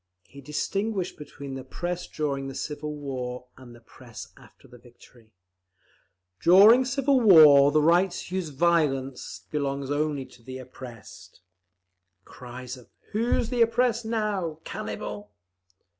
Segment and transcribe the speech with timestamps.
[0.23, 5.29] He distinguished between the Press during the civil war, and the Press after the victory.
[6.41, 11.41] "During civil war the right to use violence belongs only to the oppressed…."
[12.25, 14.59] (Cries of "Who's the oppressed now?
[14.63, 15.29] Cannibal!").